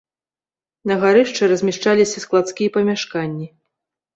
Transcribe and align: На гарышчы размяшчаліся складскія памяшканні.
На 0.91 0.95
гарышчы 1.03 1.49
размяшчаліся 1.53 2.25
складскія 2.25 2.69
памяшканні. 2.79 3.47